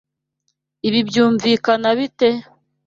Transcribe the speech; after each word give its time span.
Ibi 0.87 0.99
byumvikana 1.07 1.89
bite? 1.97 2.29